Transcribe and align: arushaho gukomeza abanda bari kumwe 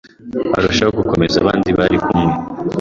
arushaho 0.57 0.91
gukomeza 0.99 1.35
abanda 1.39 1.67
bari 1.79 1.97
kumwe 2.05 2.31